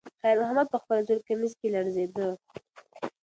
خیر 0.21 0.35
محمد 0.41 0.67
په 0.73 0.77
خپل 0.83 0.97
زوړ 1.07 1.19
کمیس 1.27 1.53
کې 1.59 1.67
لړزېده. 1.75 2.27